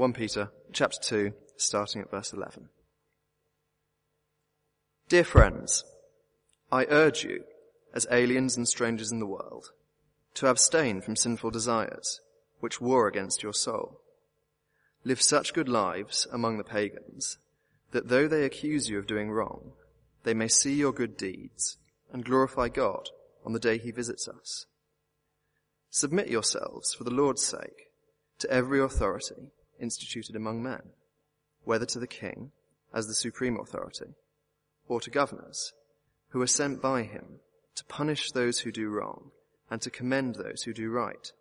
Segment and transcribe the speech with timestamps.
[0.00, 2.70] 1 Peter chapter 2, starting at verse 11.
[5.10, 5.84] Dear friends,
[6.72, 7.44] I urge you,
[7.92, 9.72] as aliens and strangers in the world,
[10.36, 12.22] to abstain from sinful desires,
[12.60, 14.00] which war against your soul.
[15.04, 17.36] Live such good lives among the pagans,
[17.90, 19.72] that though they accuse you of doing wrong,
[20.22, 21.76] they may see your good deeds
[22.10, 23.10] and glorify God
[23.44, 24.64] on the day he visits us.
[25.90, 27.90] Submit yourselves for the Lord's sake
[28.38, 30.82] to every authority instituted among men,
[31.64, 32.52] whether to the king
[32.92, 34.14] as the supreme authority
[34.88, 35.72] or to governors
[36.30, 37.40] who are sent by him
[37.76, 39.30] to punish those who do wrong
[39.70, 41.32] and to commend those who do right.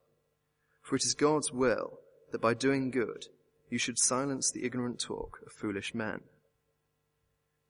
[0.82, 2.00] For it is God's will
[2.32, 3.26] that by doing good
[3.70, 6.22] you should silence the ignorant talk of foolish men.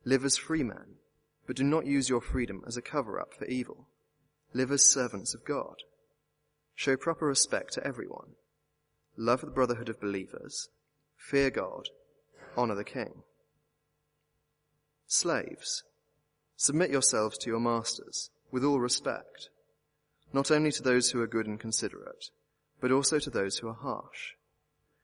[0.06, 0.96] Live as free men,
[1.46, 3.88] but do not use your freedom as a cover-up for evil.
[4.54, 5.76] Live as servants of God.
[6.76, 8.36] Show proper respect to everyone.
[9.22, 10.70] Love the brotherhood of believers.
[11.18, 11.90] Fear God.
[12.56, 13.24] Honor the king.
[15.08, 15.84] Slaves,
[16.56, 19.50] submit yourselves to your masters with all respect,
[20.32, 22.28] not only to those who are good and considerate,
[22.80, 24.36] but also to those who are harsh.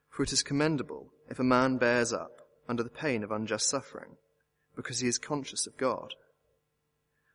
[0.10, 4.16] For it is commendable if a man bears up under the pain of unjust suffering,
[4.78, 6.14] because he is conscious of God.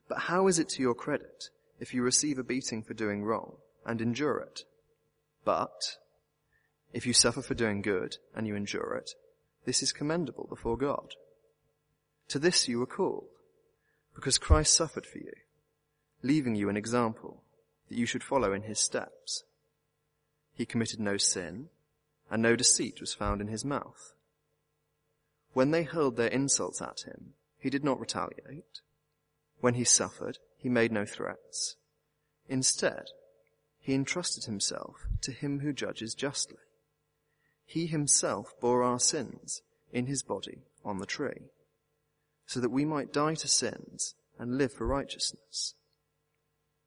[0.08, 3.56] But how is it to your credit if you receive a beating for doing wrong
[3.84, 4.62] and endure it?
[5.44, 5.98] But
[6.92, 9.10] if you suffer for doing good and you endure it,
[9.64, 11.14] this is commendable before God.
[12.28, 13.28] To this you were called,
[14.14, 15.33] because Christ suffered for you,
[16.22, 17.42] leaving you an example
[17.88, 19.44] that you should follow in his steps.
[20.55, 21.68] He committed no sin,
[22.30, 24.12] and no deceit was found in his mouth.
[25.52, 28.80] When they hurled their insults at him, he did not retaliate.
[29.61, 31.77] When he suffered, he made no threats.
[32.48, 33.06] Instead,
[33.80, 36.58] he entrusted himself to him who judges justly.
[37.70, 41.50] He himself bore our sins in his body on the tree,
[42.46, 45.74] so that we might die to sins and live for righteousness.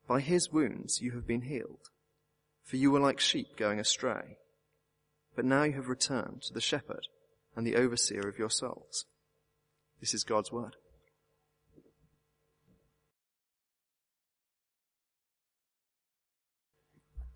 [0.08, 1.90] By his wounds you have been healed,
[2.66, 4.38] for you were like sheep going astray
[5.36, 7.08] but now you have returned to the shepherd
[7.56, 9.06] and the overseer of your souls.
[10.00, 10.76] This is God's word.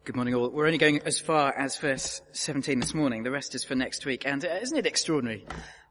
[0.07, 0.49] Good morning all.
[0.49, 3.23] We're only going as far as verse 17 this morning.
[3.23, 4.25] The rest is for next week.
[4.25, 5.45] And uh, isn't it extraordinary?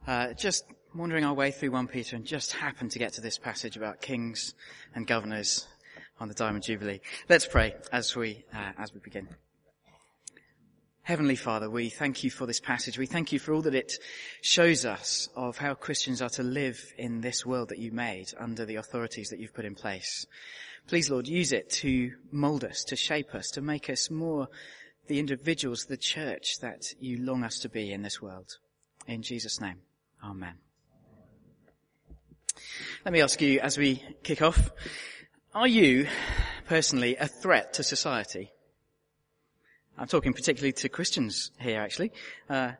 [0.06, 3.36] Uh, just wandering our way through 1 Peter and just happened to get to this
[3.36, 4.54] passage about kings
[4.94, 5.68] and governors
[6.18, 7.02] on the Diamond Jubilee.
[7.28, 9.28] Let's pray as we, uh, as we begin.
[11.02, 12.96] Heavenly Father, we thank you for this passage.
[12.96, 13.92] We thank you for all that it
[14.40, 18.64] shows us of how Christians are to live in this world that you made under
[18.64, 20.24] the authorities that you've put in place.
[20.86, 24.48] Please, Lord, use it to mold us, to shape us, to make us more
[25.08, 28.58] the individuals, the church that you long us to be in this world.
[29.06, 29.78] In Jesus' name,
[30.22, 30.54] Amen.
[33.04, 34.70] Let me ask you as we kick off,
[35.54, 36.06] are you
[36.66, 38.52] personally a threat to society?
[39.98, 42.12] I'm talking particularly to Christians here, actually.
[42.48, 42.72] Uh,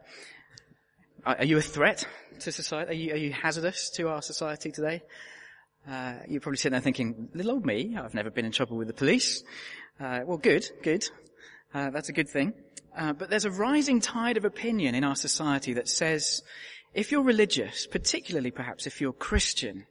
[1.25, 2.07] are you a threat
[2.41, 2.91] to society?
[2.91, 5.03] Are you, are you hazardous to our society today?
[5.89, 8.89] Uh, you're probably sitting there thinking, little old me, I've never been in trouble with
[8.89, 9.45] the police.
[10.01, 11.09] Uh, well, good, good.
[11.73, 12.55] Uh, that's a good thing.
[12.97, 16.43] Uh, but there's a rising tide of opinion in our society that says,
[16.93, 19.87] if you're religious, particularly perhaps if you're Christian,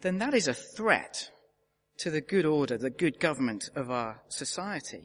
[0.00, 1.30] then that is a threat
[1.98, 5.04] to the good order, the good government of our society.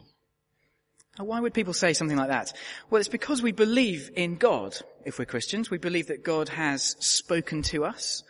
[1.18, 2.54] Why would people say something like that?
[2.90, 4.78] Well, it's because we believe in God.
[5.04, 8.24] If we're Christians, we believe that God has spoken to us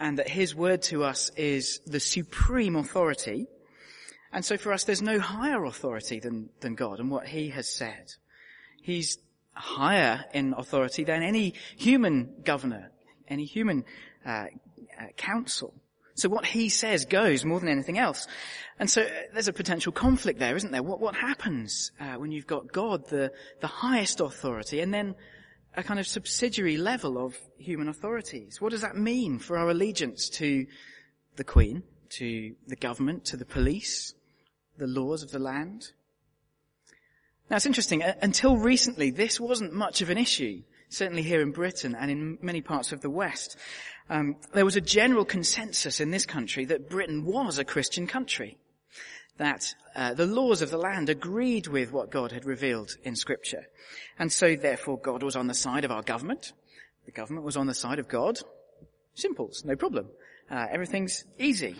[0.00, 3.46] and that his word to us is the supreme authority.
[4.32, 7.68] And so for us, there's no higher authority than, than God and what he has
[7.68, 8.14] said.
[8.82, 9.18] He's
[9.52, 12.90] higher in authority than any human governor,
[13.28, 13.84] any human
[14.24, 14.46] uh,
[14.98, 15.74] uh, council.
[16.14, 18.26] So what he says goes more than anything else.
[18.78, 20.82] And so uh, there's a potential conflict there, isn't there?
[20.82, 25.14] What, what happens uh, when you've got God, the, the highest authority, and then
[25.76, 28.60] a kind of subsidiary level of human authorities?
[28.60, 30.66] What does that mean for our allegiance to
[31.36, 34.14] the Queen, to the government, to the police,
[34.78, 35.92] the laws of the land?
[37.48, 41.52] Now it's interesting, uh, until recently this wasn't much of an issue, certainly here in
[41.52, 43.56] Britain and in many parts of the West
[44.10, 48.58] um, there was a general consensus in this country that Britain was a Christian country.
[49.40, 53.64] That uh, the laws of the land agreed with what God had revealed in Scripture.
[54.18, 56.52] And so therefore God was on the side of our government.
[57.06, 58.38] The government was on the side of God.
[59.14, 60.08] Simples, no problem.
[60.50, 61.76] Uh, everything's easy.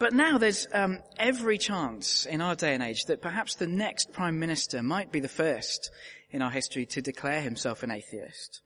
[0.00, 4.12] But now there's um, every chance in our day and age that perhaps the next
[4.12, 5.92] prime minister might be the first
[6.32, 8.62] in our history to declare himself an atheist.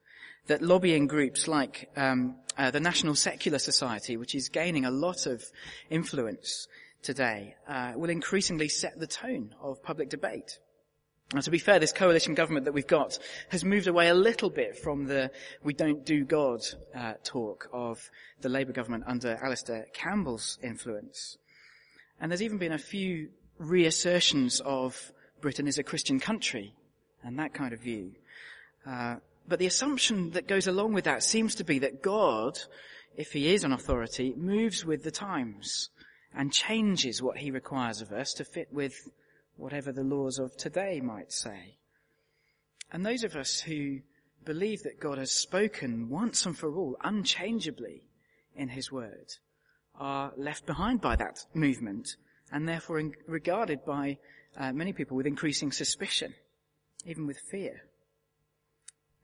[0.47, 5.26] That lobbying groups like um, uh, the National Secular Society, which is gaining a lot
[5.26, 5.44] of
[5.91, 6.69] influence
[7.05, 10.59] today, uh, will increasingly set the tone of public debate.
[11.33, 13.19] Now, to be fair, this coalition government that we've got
[13.51, 15.31] has moved away a little bit from the
[15.62, 16.61] we don't do God
[16.95, 18.11] uh, talk of
[18.41, 21.39] the Labour government under Alastair Campbell's influence.
[22.21, 26.75] And there's even been a few reassertions of Britain is a Christian country
[27.23, 28.12] and that kind of view.
[28.87, 29.17] Uh,
[29.49, 32.59] but the assumption that goes along with that seems to be that God,
[33.17, 35.91] if he is an authority, moves with the times
[36.37, 39.09] and changes what he requires of us to fit with
[39.57, 41.79] whatever the laws of today might say.
[42.91, 44.01] And those of us who
[44.45, 48.03] believe that God has spoken once and for all, unchangeably
[48.57, 49.33] in his word,
[49.95, 52.17] are left behind by that movement
[52.53, 54.19] and therefore regarded by
[54.57, 56.35] uh, many people with increasing suspicion,
[57.07, 57.83] even with fear.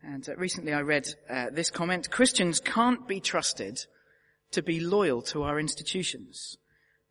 [0.02, 3.84] And uh, recently I read uh, this comment, Christians can't be trusted
[4.52, 6.56] to be loyal to our institutions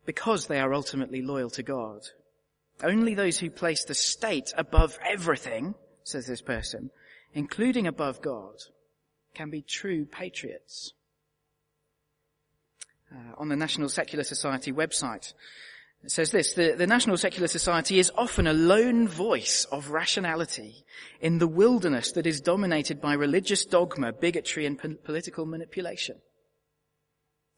[0.06, 2.00] because they are ultimately loyal to God.
[2.82, 5.74] Only those who place the state above everything,
[6.04, 6.90] says this person,
[7.34, 8.54] including above God,
[9.34, 10.92] can be true patriots.
[13.12, 15.34] Uh, on the National Secular Society website,
[16.02, 20.86] it says this, the, the, National Secular Society is often a lone voice of rationality
[21.20, 26.16] in the wilderness that is dominated by religious dogma, bigotry and po- political manipulation.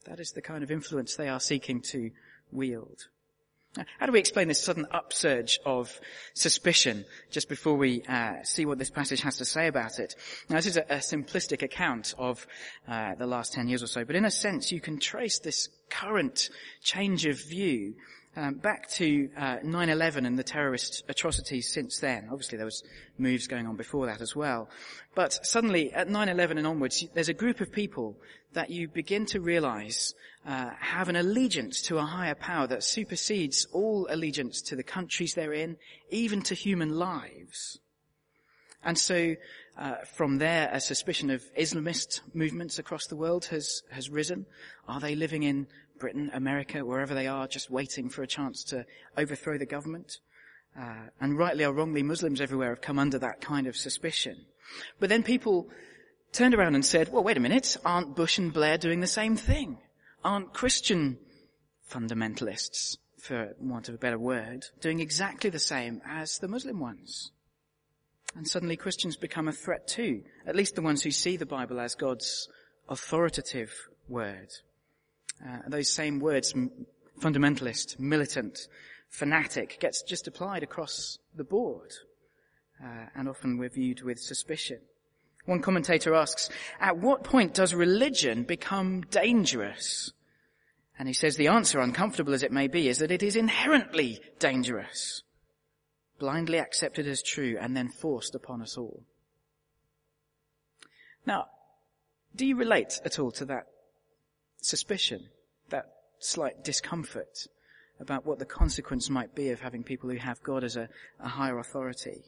[0.06, 2.10] That is the kind of influence they are seeking to
[2.52, 3.08] wield.
[3.98, 5.98] How do we explain this sudden upsurge of
[6.34, 10.14] suspicion just before we uh, see what this passage has to say about it?
[10.50, 12.46] Now, this is a, a simplistic account of
[12.86, 15.70] uh, the last 10 years or so, but in a sense you can trace this
[15.88, 16.50] current
[16.82, 17.94] change of view
[18.36, 22.28] um, back to uh, 9/11 and the terrorist atrocities since then.
[22.30, 22.82] Obviously, there was
[23.18, 24.70] moves going on before that as well.
[25.14, 28.16] But suddenly, at 9/11 and onwards, there's a group of people
[28.54, 30.14] that you begin to realise
[30.46, 35.34] uh, have an allegiance to a higher power that supersedes all allegiance to the countries
[35.34, 35.76] they're in,
[36.10, 37.78] even to human lives.
[38.84, 39.36] And so,
[39.78, 44.46] uh, from there, a suspicion of Islamist movements across the world has has risen.
[44.88, 45.66] Are they living in
[46.02, 48.84] Britain, America, wherever they are, just waiting for a chance to
[49.16, 50.18] overthrow the government.
[50.76, 54.36] Uh, and rightly or wrongly, Muslims everywhere have come under that kind of suspicion.
[54.98, 55.68] But then people
[56.32, 59.36] turned around and said, well, wait a minute, aren't Bush and Blair doing the same
[59.36, 59.78] thing?
[60.24, 61.18] Aren't Christian
[61.88, 67.30] fundamentalists, for want of a better word, doing exactly the same as the Muslim ones?
[68.34, 71.78] And suddenly Christians become a threat too, at least the ones who see the Bible
[71.78, 72.48] as God's
[72.88, 73.72] authoritative
[74.08, 74.48] word.
[75.44, 76.54] Uh, those same words,
[77.20, 78.68] fundamentalist, militant,
[79.08, 81.92] fanatic, gets just applied across the board.
[82.82, 84.78] Uh, and often we're viewed with suspicion.
[85.44, 86.48] One commentator asks,
[86.80, 90.12] at what point does religion become dangerous?
[90.98, 94.20] And he says the answer, uncomfortable as it may be, is that it is inherently
[94.38, 95.22] dangerous,
[96.20, 99.02] blindly accepted as true and then forced upon us all.
[101.26, 101.46] Now,
[102.36, 103.66] do you relate at all to that
[104.64, 105.28] suspicion,
[105.70, 105.86] that
[106.18, 107.46] slight discomfort
[108.00, 110.88] about what the consequence might be of having people who have God as a,
[111.20, 112.24] a higher authority.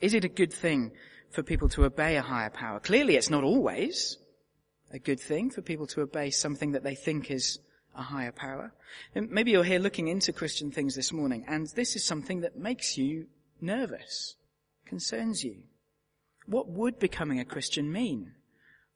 [0.00, 0.92] Is it a good thing
[1.30, 2.80] for people to obey a higher power?
[2.80, 4.18] Clearly it's not always
[4.92, 7.58] a good thing for people to obey something that they think is
[7.96, 8.72] a higher power.
[9.14, 12.56] And maybe you're here looking into Christian things this morning and this is something that
[12.56, 13.26] makes you
[13.60, 14.34] nervous,
[14.84, 15.62] concerns you.
[16.46, 18.32] What would becoming a Christian mean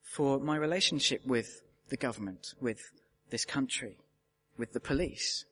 [0.01, 2.91] for my relationship with the government, with
[3.29, 3.97] this country,
[4.57, 5.45] with the police?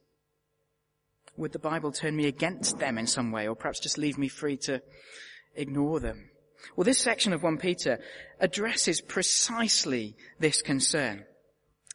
[1.38, 4.28] Would the Bible turn me against them in some way or perhaps just leave me
[4.28, 4.82] free to
[5.56, 6.30] ignore them?
[6.76, 8.00] Well, this section of 1 Peter
[8.40, 11.26] addresses precisely this concern.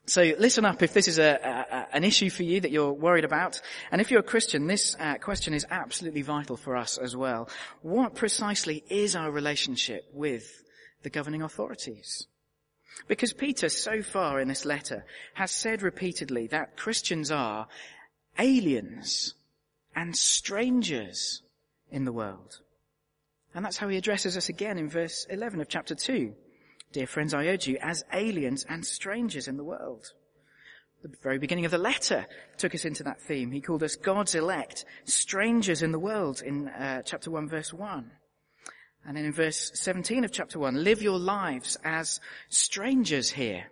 [0.07, 3.25] So listen up if this is a, a, an issue for you that you're worried
[3.25, 3.61] about.
[3.93, 7.49] And if you're a Christian, this uh, question is absolutely vital for us as well.
[7.83, 10.65] What precisely is our relationship with
[11.03, 12.27] the governing authorities?
[13.09, 15.05] Because Peter, so far in this letter,
[15.35, 17.67] has said repeatedly that Christians are
[18.39, 19.35] aliens
[19.95, 21.43] and strangers
[21.91, 22.61] in the world.
[23.55, 26.35] And that's how he addresses us again in verse 11 of chapter 2.
[26.93, 30.13] Dear friends, I urge you as aliens and strangers in the world.
[31.03, 32.27] The very beginning of the letter
[32.59, 33.51] took us into that theme.
[33.51, 38.11] He called us God's elect, strangers in the world in uh, chapter 1 verse 1.
[39.07, 43.71] And then in verse 17 of chapter 1, live your lives as strangers here.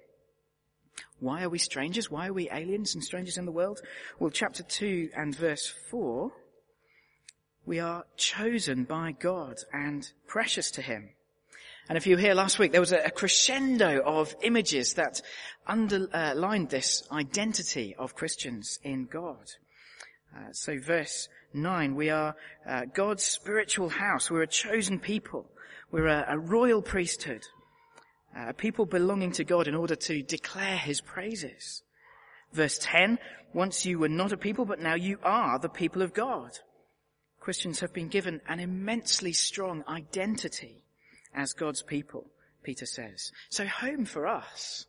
[1.21, 2.11] Why are we strangers?
[2.11, 3.81] Why are we aliens and strangers in the world?
[4.19, 6.33] Well, chapter 2 and verse 4,
[7.67, 11.11] We are chosen by God and precious to Him.
[11.89, 15.23] And if you were here last week, there was a crescendo of images that
[15.67, 19.53] underlined this identity of Christians in God.
[20.37, 22.35] Uh, so verse 9, we are
[22.69, 24.31] uh, God's spiritual house.
[24.31, 25.51] We're a chosen people.
[25.91, 27.43] We're a, a royal priesthood.
[28.37, 31.83] Uh, a people belonging to God in order to declare His praises.
[32.53, 33.19] Verse 10,
[33.53, 36.51] once you were not a people, but now you are the people of God.
[37.41, 40.85] Christians have been given an immensely strong identity
[41.35, 42.31] as God's people,
[42.63, 43.33] Peter says.
[43.49, 44.87] So home for us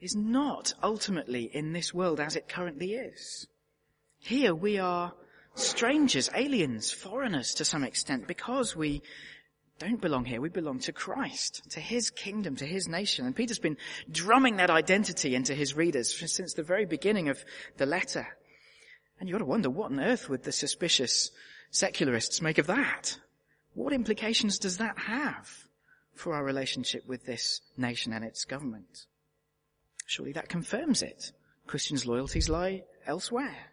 [0.00, 3.46] is not ultimately in this world as it currently is.
[4.18, 5.12] Here we are
[5.54, 9.02] strangers, aliens, foreigners to some extent because we
[9.78, 10.40] don't belong here.
[10.40, 13.26] We belong to Christ, to His kingdom, to His nation.
[13.26, 13.76] And Peter's been
[14.10, 17.44] drumming that identity into his readers since the very beginning of
[17.76, 18.26] the letter.
[19.18, 21.30] And you've got to wonder, what on earth would the suspicious
[21.70, 23.18] secularists make of that?
[23.74, 25.48] What implications does that have
[26.14, 29.06] for our relationship with this nation and its government?
[30.06, 31.32] Surely that confirms it.
[31.66, 33.72] Christians' loyalties lie elsewhere.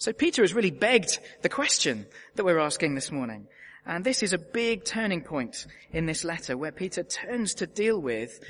[0.00, 3.46] So Peter has really begged the question that we're asking this morning.
[3.84, 8.00] And this is a big turning point in this letter where Peter turns to deal
[8.00, 8.40] with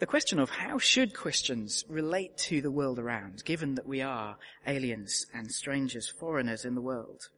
[0.00, 4.36] the question of how should Christians relate to the world around, given that we are
[4.66, 7.28] aliens and strangers, foreigners in the world.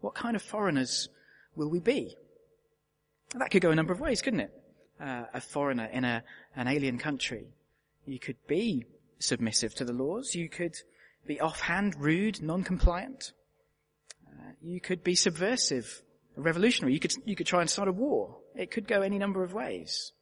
[0.00, 1.08] What kind of foreigners
[1.56, 2.16] will we be?
[3.34, 4.52] That could go a number of ways, couldn't it?
[5.00, 6.22] Uh, a foreigner in a,
[6.54, 7.48] an alien country.
[8.04, 8.84] You could be
[9.18, 10.36] submissive to the laws.
[10.36, 10.76] You could
[11.26, 13.32] be offhand, rude, non-compliant.
[14.26, 16.02] Uh, you could be subversive,
[16.36, 16.94] revolutionary.
[16.94, 18.38] You could, you could try and start a war.
[18.54, 20.12] It could go any number of ways.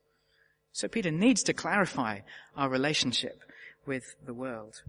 [0.72, 2.20] So Peter needs to clarify
[2.56, 3.42] our relationship
[3.86, 4.82] with the world.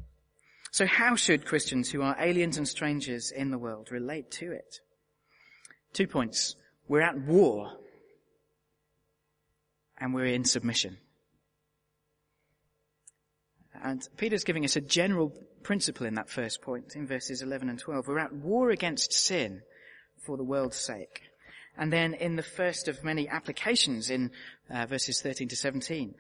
[0.72, 4.80] So how should Christians who are aliens and strangers in the world relate to it?
[5.94, 6.56] Two points.
[6.88, 7.72] We're at war
[9.98, 10.98] and we're in submission.
[13.84, 15.34] And Peter's giving us a general
[15.66, 18.08] principle in that first point in verses 11 and 12.
[18.08, 19.64] We're at war against sin
[20.20, 21.24] for the world's sake.
[21.76, 24.32] And then in the first of many applications in
[24.70, 26.14] uh, verses 13 to 17,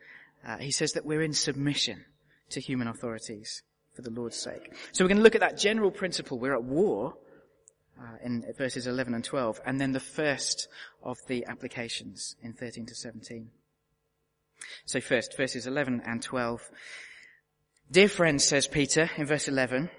[0.45, 2.05] uh, he says that we're in submission
[2.49, 3.61] to human authorities
[3.93, 4.73] for the Lord's sake.
[4.91, 6.39] So we're going to look at that general principle.
[6.39, 7.13] We're at war
[8.01, 10.67] uh, in verses 11 and 12, and then the first
[11.03, 13.49] of the applications in 13 to 17.
[14.85, 16.67] So first, verses 11 and 12.
[17.91, 19.89] Dear friends, says Peter in verse 11,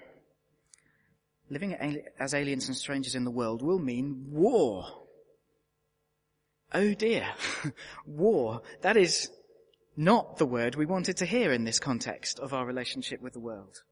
[1.49, 4.85] living as aliens and strangers in the world will mean war.
[6.73, 7.25] Oh dear.
[8.05, 8.61] war.
[8.81, 9.31] That is
[9.95, 13.39] not the word we wanted to hear in this context of our relationship with the
[13.39, 13.83] world.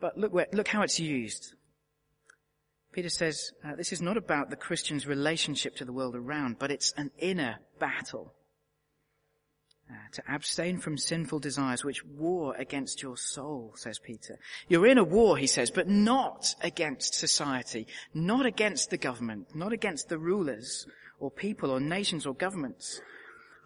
[0.00, 1.54] But look where, look how it's used.
[2.92, 6.72] Peter says, uh, this is not about the Christian's relationship to the world around, but
[6.72, 8.34] it's an inner battle.
[9.90, 14.38] Uh, to abstain from sinful desires which war against your soul, says Peter.
[14.68, 19.72] You're in a war, he says, but not against society, not against the government, not
[19.72, 20.86] against the rulers
[21.18, 23.00] or people or nations or governments.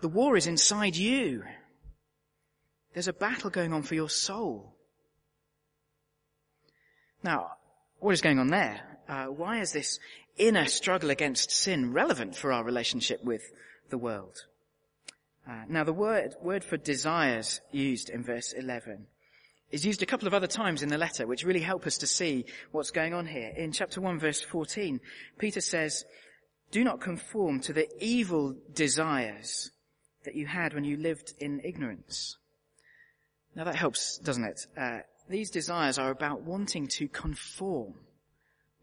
[0.00, 1.42] The war is inside you.
[2.92, 4.76] There's a battle going on for your soul.
[7.24, 7.52] Now,
[7.98, 8.80] what is going on there?
[9.08, 9.98] Uh, why is this
[10.36, 13.42] inner struggle against sin relevant for our relationship with
[13.90, 14.46] the world?
[15.48, 19.06] Uh, now the word, word for desires used in verse 11
[19.72, 22.06] is used a couple of other times in the letter, which really help us to
[22.06, 23.52] see what's going on here.
[23.56, 25.00] In chapter 1 verse 14,
[25.38, 26.04] Peter says,
[26.70, 29.70] do not conform to the evil desires
[30.24, 32.36] that you had when you lived in ignorance.
[33.56, 34.66] Now that helps, doesn't it?
[34.76, 37.94] Uh, these desires are about wanting to conform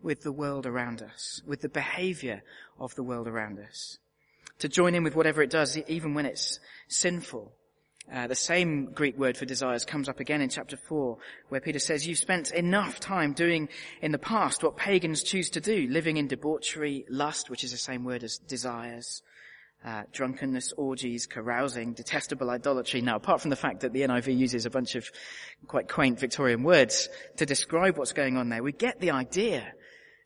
[0.01, 2.41] with the world around us, with the behavior
[2.79, 3.97] of the world around us
[4.59, 7.53] to join in with whatever it does, even when it's sinful.
[8.11, 11.17] Uh, the same Greek word for desires comes up again in chapter 4,
[11.49, 13.69] where Peter says, you've spent enough time doing
[14.01, 17.77] in the past what pagans choose to do, living in debauchery, lust, which is the
[17.77, 19.21] same word as desires,
[19.85, 23.01] uh, drunkenness, orgies, carousing, detestable idolatry.
[23.01, 25.09] Now, apart from the fact that the NIV uses a bunch of
[25.67, 29.71] quite quaint Victorian words to describe what's going on there, we get the idea.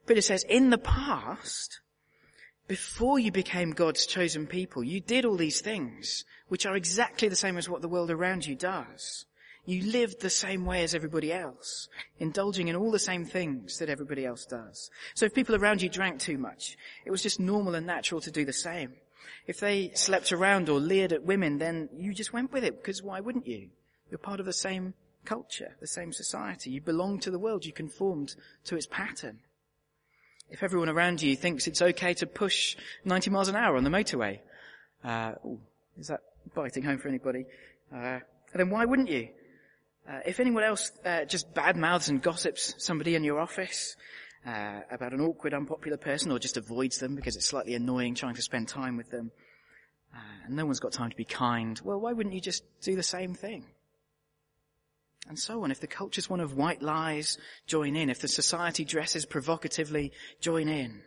[0.07, 1.81] Peter says, in the past,
[2.67, 7.35] before you became God's chosen people, you did all these things, which are exactly the
[7.35, 9.25] same as what the world around you does.
[9.65, 11.87] You lived the same way as everybody else,
[12.19, 14.89] indulging in all the same things that everybody else does.
[15.13, 18.31] So if people around you drank too much, it was just normal and natural to
[18.31, 18.93] do the same.
[19.47, 23.01] If they slept around or leered at women, then you just went with it, because
[23.01, 23.69] why wouldn't you?
[24.09, 24.93] You're part of the same
[25.25, 26.69] culture, the same society.
[26.69, 27.65] You belonged to the world.
[27.65, 29.39] You conformed to its pattern.
[30.53, 33.89] If everyone around you thinks it's okay to push 90 miles an hour on the
[33.89, 34.37] motorway,
[35.03, 35.59] uh, ooh,
[35.97, 36.19] is that
[36.53, 37.45] biting home for anybody?
[37.91, 38.19] Uh,
[38.53, 39.29] then why wouldn't you?
[40.07, 43.95] Uh, if anyone else uh, just bad mouths and gossips somebody in your office
[44.45, 48.35] uh, about an awkward, unpopular person, or just avoids them because it's slightly annoying trying
[48.35, 49.31] to spend time with them,
[50.13, 52.95] uh, and no one's got time to be kind, well, why wouldn't you just do
[52.95, 53.65] the same thing?
[55.27, 55.71] And so on.
[55.71, 58.09] If the culture's one of white lies, join in.
[58.09, 60.11] If the society dresses provocatively,
[60.41, 61.01] join in.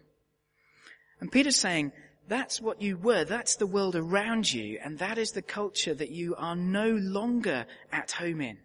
[1.20, 1.92] And Peter's saying,
[2.28, 3.25] that's what you were.
[3.25, 4.78] That's the world around you.
[4.82, 8.58] And that is the culture that you are no longer at home in.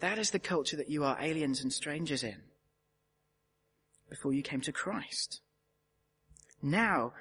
[0.00, 2.36] That is the culture that you are aliens and strangers in.
[4.08, 5.40] Before you came to Christ.
[6.62, 7.12] Now,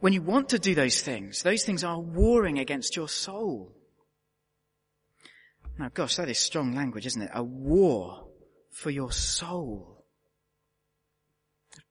[0.00, 3.72] when you want to do those things, those things are warring against your soul.
[5.78, 7.30] Now gosh, that is strong language, isn't it?
[7.32, 8.26] A war
[8.70, 10.04] for your soul.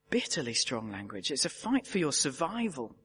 [0.09, 1.31] Bitterly strong language.
[1.31, 2.95] It's a fight for your survival.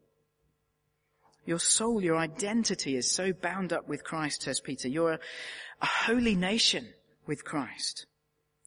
[1.45, 4.89] Your soul, your identity is so bound up with Christ, says Peter.
[4.89, 5.19] You're a,
[5.81, 6.89] a holy nation
[7.27, 8.07] with Christ.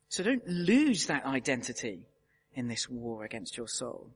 [0.10, 2.08] So don't lose that identity
[2.54, 4.12] in this war against your soul.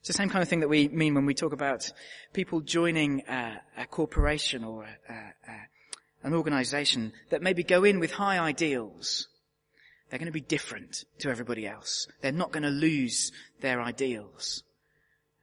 [0.00, 1.90] It's the same kind of thing that we mean when we talk about
[2.32, 5.52] people joining a, a corporation or a, a,
[6.26, 9.28] an organization that maybe go in with high ideals.
[10.10, 12.08] They're going to be different to everybody else.
[12.20, 13.30] They're not going to lose
[13.60, 14.64] their ideals.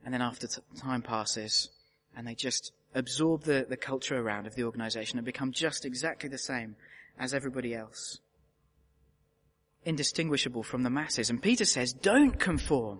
[0.03, 1.69] And then after t- time passes
[2.17, 6.27] and they just absorb the, the culture around of the organization and become just exactly
[6.27, 6.75] the same
[7.17, 8.19] as everybody else.
[9.85, 11.29] Indistinguishable from the masses.
[11.29, 12.99] And Peter says, don't conform.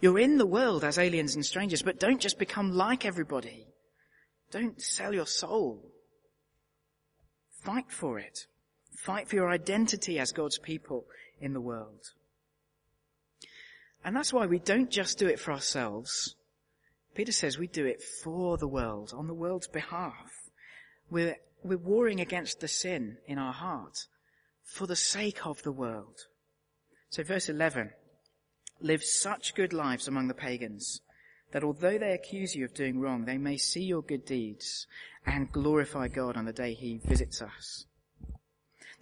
[0.00, 3.66] You're in the world as aliens and strangers, but don't just become like everybody.
[4.52, 5.90] Don't sell your soul.
[7.64, 8.46] Fight for it.
[8.94, 11.06] Fight for your identity as God's people
[11.40, 12.12] in the world.
[14.04, 16.36] And that's why we don't just do it for ourselves.
[17.14, 20.30] Peter says we do it for the world, on the world's behalf.
[21.10, 24.06] We're, we're warring against the sin in our heart
[24.62, 26.26] for the sake of the world.
[27.08, 27.90] So verse 11,
[28.80, 31.00] live such good lives among the pagans
[31.54, 34.88] that although they accuse you of doing wrong, they may see your good deeds
[35.24, 37.86] and glorify God on the day he visits us.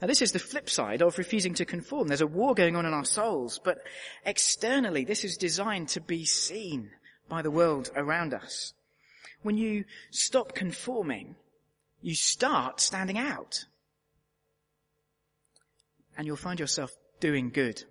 [0.02, 2.08] Now this is the flip side of refusing to conform.
[2.08, 3.78] There's a war going on in our souls, but
[4.26, 6.90] externally this is designed to be seen
[7.26, 8.74] by the world around us.
[9.42, 11.36] When you stop conforming,
[12.02, 13.64] you start standing out.
[16.18, 17.82] And you'll find yourself doing good.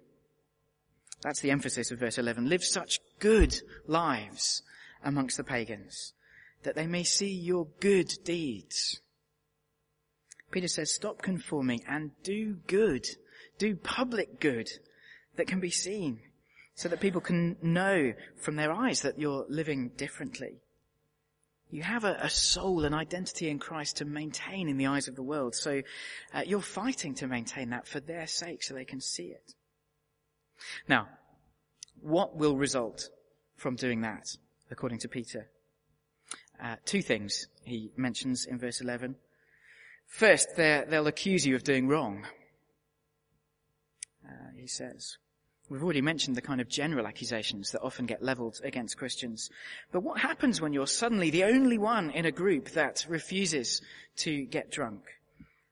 [1.21, 2.49] That's the emphasis of verse 11.
[2.49, 3.55] Live such good
[3.87, 4.63] lives
[5.03, 6.13] amongst the pagans
[6.63, 9.01] that they may see your good deeds.
[10.51, 13.05] Peter says, stop conforming and do good.
[13.57, 14.69] Do public good
[15.37, 16.19] that can be seen
[16.75, 20.61] so that people can know from their eyes that you're living differently.
[21.69, 25.15] You have a, a soul, an identity in Christ to maintain in the eyes of
[25.15, 25.55] the world.
[25.55, 25.81] So
[26.33, 29.53] uh, you're fighting to maintain that for their sake so they can see it.
[30.87, 31.07] Now,
[32.01, 33.09] what will result
[33.55, 34.35] from doing that,
[34.69, 35.49] according to Peter?
[36.61, 39.15] Uh, two things he mentions in verse 11.
[40.07, 42.25] First, they'll accuse you of doing wrong.
[44.27, 45.17] Uh, he says.
[45.69, 49.49] We've already mentioned the kind of general accusations that often get leveled against Christians.
[49.93, 53.81] But what happens when you're suddenly the only one in a group that refuses
[54.17, 55.03] to get drunk?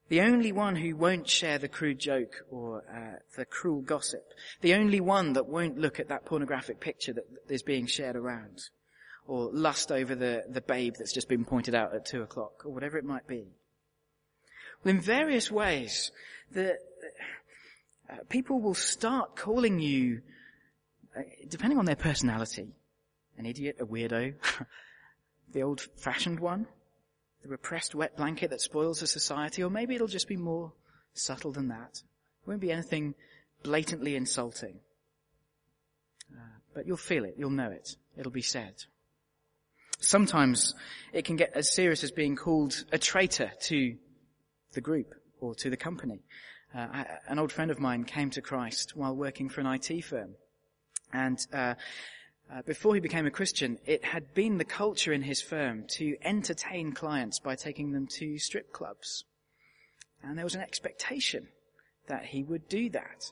[0.10, 4.34] The only one who won't share the crude joke or uh, the cruel gossip.
[4.62, 8.70] The only one that won't look at that pornographic picture that is being shared around
[9.30, 12.74] or lust over the, the babe that's just been pointed out at two o'clock, or
[12.74, 13.46] whatever it might be.
[14.84, 16.12] Well, in various ways,
[16.52, 16.80] the,
[18.12, 20.24] uh, people will start calling you,
[21.16, 22.74] uh, depending on their personality,
[23.38, 24.34] an idiot, a weirdo,
[25.54, 26.66] the old-fashioned one,
[27.44, 30.74] the repressed wet blanket that spoils a society, or maybe it'll just be more
[31.14, 32.02] subtle than that.
[32.42, 33.16] It won't be anything
[33.64, 34.80] blatantly insulting.
[36.32, 38.76] Uh, but you'll feel it, you'll know it, it'll be said.
[40.00, 40.76] Sometimes
[41.12, 43.96] it can get as serious as being called a traitor to
[44.74, 46.22] the group or to the company.
[46.74, 50.06] Uh, I, an old friend of mine came to Christ while working for an IT
[50.06, 50.36] firm.
[51.12, 51.74] And uh,
[52.52, 56.16] uh, before he became a Christian, it had been the culture in his firm to
[56.24, 59.24] entertain clients by taking them to strip clubs.
[60.24, 61.48] And there was an expectation
[62.08, 63.32] that he would do that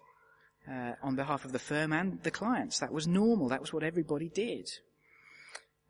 [0.70, 2.80] uh, on behalf of the firm and the clients.
[2.80, 3.50] That was normal.
[3.50, 4.70] That was what everybody did.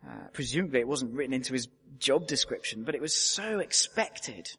[0.08, 1.68] Uh, presumably it wasn't written into his
[2.00, 4.50] job description, but it was so expected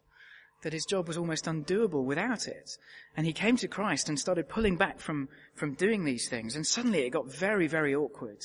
[0.61, 2.77] that his job was almost undoable without it.
[3.15, 6.55] And he came to Christ and started pulling back from, from doing these things.
[6.55, 8.43] And suddenly it got very, very awkward.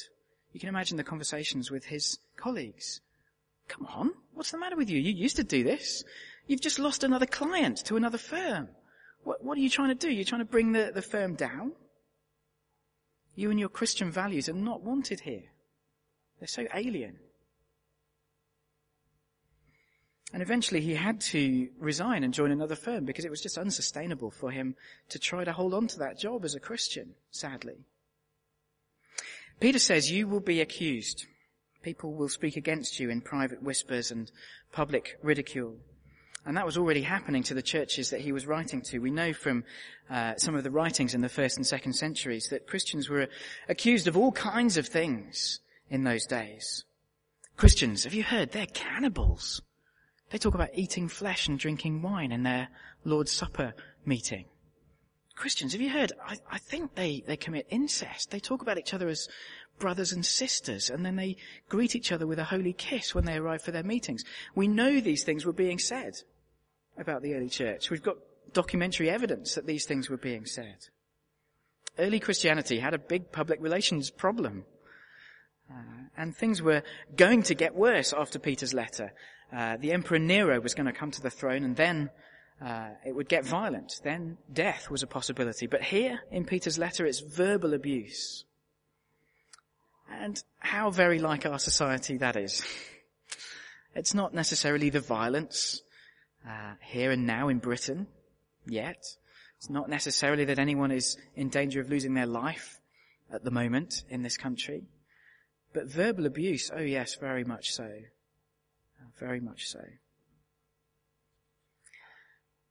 [0.53, 3.00] You can imagine the conversations with his colleagues.
[3.66, 5.00] Come on, what's the matter with you?
[5.00, 6.05] You used to do this.
[6.46, 8.68] You've just lost another client to another firm.
[9.24, 10.11] What, what are you trying to do?
[10.11, 11.72] You're trying to bring the, the firm down?
[13.35, 15.44] You and your Christian values are not wanted here.
[16.38, 17.16] They're so alien.
[20.35, 24.33] And eventually he had to resign and join another firm because it was just unsustainable
[24.33, 24.75] for him
[25.11, 27.85] to try to hold on to that job as a Christian, sadly.
[29.61, 31.27] Peter says you will be accused.
[31.83, 34.33] People will speak against you in private whispers and
[34.73, 35.77] public ridicule.
[36.44, 38.99] And that was already happening to the churches that he was writing to.
[38.99, 39.62] We know from
[40.11, 43.29] uh, some of the writings in the first and second centuries that Christians were
[43.68, 46.85] accused of all kinds of things in those days.
[47.57, 48.51] Christians, have you heard?
[48.51, 49.62] They're cannibals.
[50.35, 52.66] They talk about eating flesh and drinking wine in their
[53.05, 53.73] Lord's Supper
[54.05, 54.47] meeting.
[55.37, 56.12] Christians, have you heard?
[56.27, 58.33] I, I, think they, they commit incest.
[58.33, 59.29] They talk about each other as
[59.79, 61.37] brothers and sisters, and then they
[61.68, 64.25] greet each other with a holy kiss when they arrive for their meetings.
[64.57, 66.14] We know these things were being said
[66.99, 67.88] about the early church.
[67.88, 68.16] We've got
[68.53, 70.79] documentary evidence that these things were being said.
[71.97, 74.64] Early Christianity had a big public relations problem.
[75.70, 76.83] Uh, and things were
[77.14, 79.12] going to get worse after Peter's letter.
[79.52, 82.11] Uh, the Emperor Nero was going to come to the throne and then
[82.64, 84.00] uh, it would get violent.
[84.02, 85.66] Then death was a possibility.
[85.66, 88.44] But here in Peter's letter, it's verbal abuse.
[90.11, 92.64] And how very like our society that is.
[93.94, 95.83] It's not necessarily the violence
[96.46, 98.07] uh, here and now in Britain
[98.66, 99.02] yet.
[99.59, 102.80] It's not necessarily that anyone is in danger of losing their life
[103.33, 104.85] at the moment in this country.
[105.72, 107.88] But verbal abuse, oh yes, very much so.
[109.18, 109.81] Very much so.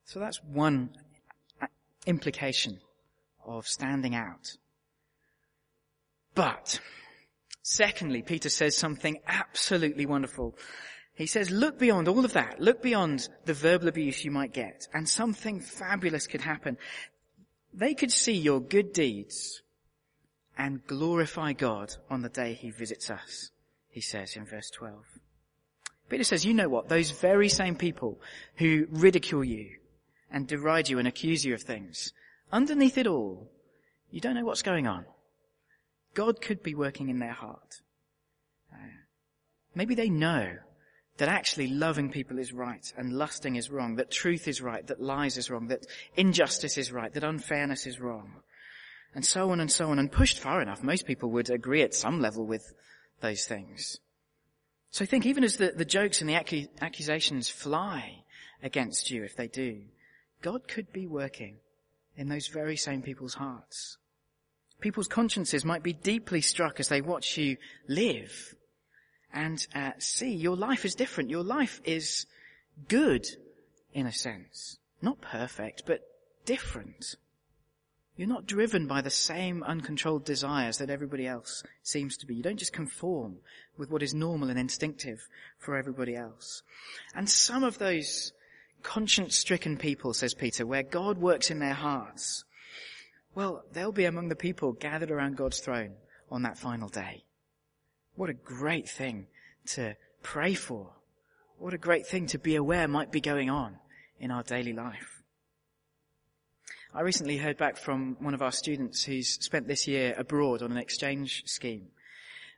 [0.06, 0.90] So that's one
[1.62, 1.68] uh,
[2.06, 2.80] implication
[3.46, 4.58] of standing out.
[6.36, 6.80] But,
[7.62, 10.58] secondly, Peter says something absolutely wonderful.
[11.16, 12.60] He says, look beyond all of that.
[12.60, 16.78] Look beyond the verbal abuse you might get and something fabulous could happen.
[17.74, 19.62] They could see your good deeds
[20.58, 23.52] and glorify God on the day he visits us,
[23.90, 25.04] he says in verse 12.
[26.10, 26.90] Peter says, you know what?
[26.90, 28.20] Those very same people
[28.56, 29.78] who ridicule you
[30.30, 32.14] and deride you and accuse you of things,
[32.52, 33.50] underneath it all,
[34.12, 35.06] you don't know what's going on.
[36.14, 37.82] God could be working in their heart.
[38.72, 38.78] Uh,
[39.74, 40.58] maybe they know
[41.18, 45.02] that actually loving people is right and lusting is wrong, that truth is right, that
[45.02, 45.86] lies is wrong, that
[46.16, 48.34] injustice is right, that unfairness is wrong,
[49.14, 50.00] and so on and so on.
[50.00, 52.74] And pushed far enough, most people would agree at some level with
[53.22, 54.00] those things.
[54.94, 58.24] So think even as the, the jokes and the accusations fly
[58.62, 59.82] against you, if they do,
[60.44, 61.58] God could be working
[62.16, 63.98] in those very same people's hearts.
[64.82, 68.54] People's consciences might be deeply struck as they watch you live
[69.34, 71.32] and uh, see your life is different.
[71.32, 72.28] Your life is
[72.88, 73.26] good
[73.94, 74.78] in a sense.
[75.02, 76.02] Not perfect, but
[76.46, 77.16] different.
[78.16, 82.36] You're not driven by the same uncontrolled desires that everybody else seems to be.
[82.36, 83.38] You don't just conform
[83.78, 85.20] with what is normal and instinctive
[85.58, 86.62] for everybody else.
[87.16, 88.32] And some of those
[88.84, 92.44] conscience stricken people, says Peter, where God works in their hearts,
[93.34, 95.94] well, they'll be among the people gathered around God's throne
[96.30, 97.24] on that final day.
[98.16, 99.26] What a great thing
[99.68, 100.92] to pray for.
[101.58, 103.78] What a great thing to be aware might be going on
[104.20, 105.13] in our daily life.
[106.96, 110.72] I recently heard back from one of our students who's spent this year abroad on
[110.72, 111.88] an exchange scheme.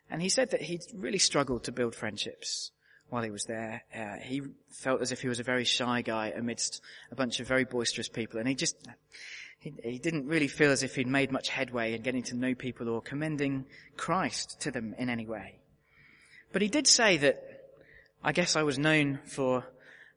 [0.09, 2.71] And he said that he'd really struggled to build friendships
[3.07, 3.83] while he was there.
[3.95, 7.47] Uh, he felt as if he was a very shy guy amidst a bunch of
[7.47, 8.37] very boisterous people.
[8.37, 8.75] And he just,
[9.57, 12.55] he, he didn't really feel as if he'd made much headway in getting to know
[12.55, 15.59] people or commending Christ to them in any way.
[16.51, 17.41] But he did say that
[18.21, 19.63] I guess I was known for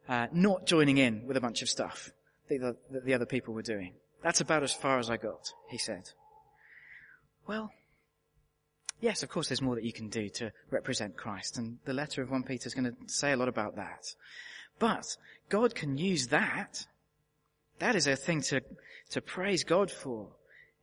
[0.08, 2.10] uh, not joining in with a bunch of stuff
[2.48, 3.92] that the, that the other people were doing.
[4.22, 6.10] That's about as far as I got, he said.
[7.46, 7.70] Well,
[9.00, 12.22] yes, of course there's more that you can do to represent Christ, and the letter
[12.22, 14.04] of 1 Peter is going to say a lot about that.
[14.78, 15.16] But
[15.48, 16.86] God can use that.
[17.78, 18.60] That is a thing to,
[19.10, 20.28] to praise God for.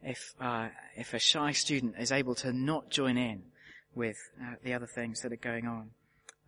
[0.04, 3.42] If, uh, if a shy student is able to not join in
[3.96, 5.90] with uh, the other things that are going on,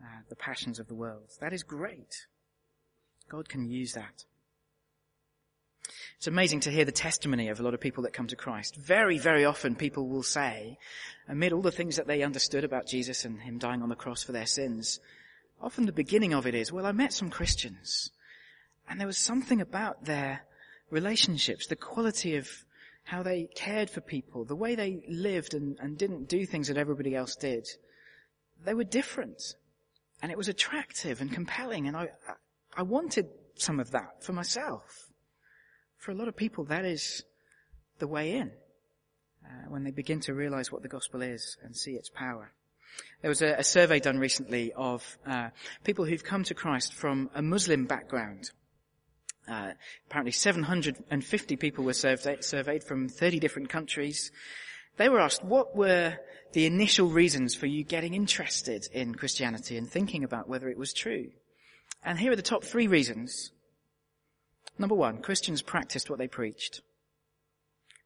[0.01, 1.31] uh, the passions of the world.
[1.41, 2.27] That is great.
[3.29, 4.25] God can use that.
[6.17, 8.75] It's amazing to hear the testimony of a lot of people that come to Christ.
[8.75, 10.77] Very, very often people will say,
[11.27, 14.23] amid all the things that they understood about Jesus and Him dying on the cross
[14.23, 14.99] for their sins,
[15.61, 18.11] often the beginning of it is, well, I met some Christians
[18.87, 20.41] And there was something about their
[20.89, 22.47] relationships, the quality of
[23.03, 26.77] how they cared for people, the way they lived and, and didn't do things that
[26.77, 27.67] everybody else did.
[28.65, 29.41] They were different.
[30.21, 32.09] And it was attractive and compelling and I,
[32.75, 35.06] I wanted some of that for myself.
[35.97, 37.23] For a lot of people, that is
[37.99, 38.51] the way in.
[39.47, 42.51] Uh, when they begin to realize what the gospel is and see its power.
[43.21, 45.49] There was a, a survey done recently of uh,
[45.85, 48.51] people who've come to Christ from a Muslim background.
[49.47, 49.71] Uh,
[50.07, 54.31] apparently 750 people were surveyed, surveyed from 30 different countries.
[54.97, 56.17] They were asked, what were
[56.51, 60.93] the initial reasons for you getting interested in Christianity and thinking about whether it was
[60.93, 61.29] true?
[62.03, 63.51] And here are the top three reasons.
[64.79, 66.81] Number one, Christians practiced what they preached.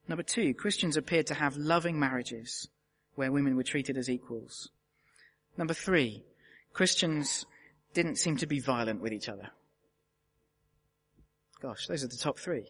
[0.08, 2.68] Number two, Christians appeared to have loving marriages
[3.16, 4.70] where women were treated as equals.
[5.58, 6.24] Number three,
[6.74, 7.46] Christians
[7.94, 9.50] didn't seem to be violent with each other.
[11.62, 12.66] Gosh, those are the top three.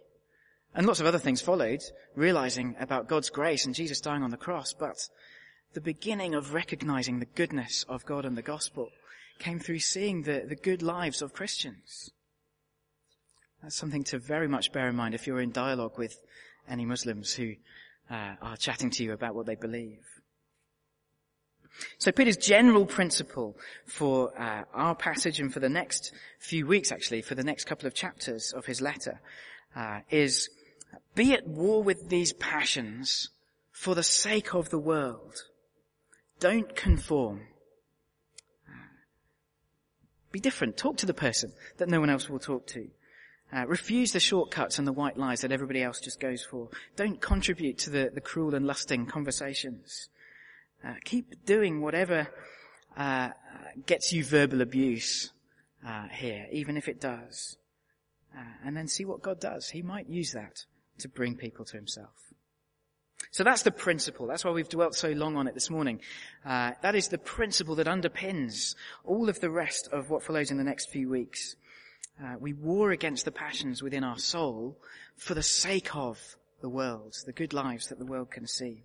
[0.74, 1.82] And lots of other things followed,
[2.16, 5.10] realizing about God's grace and Jesus dying on the cross, but
[5.74, 8.90] the beginning of recognizing the goodness of God and the gospel
[9.40, 12.12] came through seeing the, the good lives of Christians.
[13.62, 16.20] That's something to very much bear in mind if you're in dialogue with
[16.68, 17.54] any Muslims who
[18.10, 20.04] uh, are chatting to you about what they believe.
[21.98, 27.22] So Peter's general principle for uh, our passage and for the next few weeks, actually,
[27.22, 29.22] for the next couple of chapters of his letter,
[29.76, 30.50] uh, is
[31.16, 33.30] be at war with these passions
[33.72, 35.44] for the sake of the world.
[36.40, 37.42] Don't conform.
[40.32, 40.78] Be different.
[40.78, 42.88] Talk to the person that no one else will talk to.
[43.54, 46.70] Uh, refuse the shortcuts and the white lies that everybody else just goes for.
[46.96, 50.10] Don't contribute to the, the cruel and lusting conversations.
[50.84, 52.28] Uh, keep doing whatever
[52.98, 53.30] uh,
[53.86, 55.32] gets you verbal abuse
[55.86, 57.58] uh, here, even if it does.
[58.36, 59.70] Uh, and then see what God does.
[59.70, 60.66] He might use that
[61.00, 62.32] to bring people to himself.
[63.32, 64.28] So that's the principle.
[64.28, 66.02] That's why we've dwelt so long on it this morning.
[66.46, 70.58] Uh, that is the principle that underpins all of the rest of what follows in
[70.58, 71.56] the next few weeks.
[72.20, 74.78] Uh, we war against the passions within our soul
[75.18, 76.20] for the sake of
[76.62, 78.84] the world, the good lives that the world can see.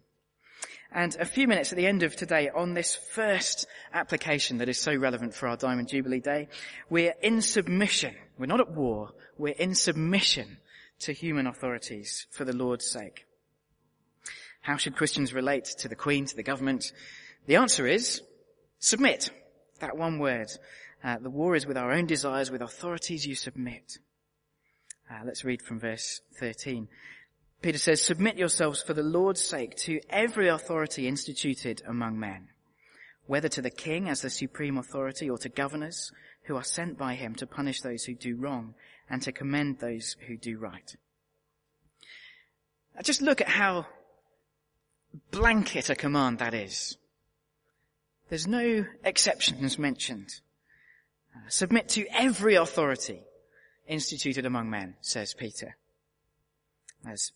[0.92, 4.78] And a few minutes at the end of today on this first application that is
[4.78, 6.48] so relevant for our Diamond Jubilee Day,
[6.88, 8.14] we're in submission.
[8.38, 9.10] We're not at war.
[9.36, 10.58] We're in submission
[11.00, 13.26] to human authorities for the Lord's sake.
[14.62, 16.92] How should Christians relate to the Queen, to the government?
[17.46, 18.22] The answer is
[18.78, 19.30] submit.
[19.80, 20.48] That one word.
[21.06, 23.98] Uh, the war is with our own desires, with authorities you submit.
[25.08, 26.88] Uh, let's read from verse 13.
[27.62, 32.48] Peter says, submit yourselves for the Lord's sake to every authority instituted among men,
[33.26, 36.10] whether to the king as the supreme authority or to governors
[36.46, 38.74] who are sent by him to punish those who do wrong
[39.08, 40.96] and to commend those who do right.
[42.96, 43.86] Now just look at how
[45.30, 46.96] blanket a command that is.
[48.28, 50.40] There's no exceptions mentioned.
[51.48, 53.22] Submit to every authority
[53.86, 55.76] instituted among men, says Peter.
[57.04, 57.32] There's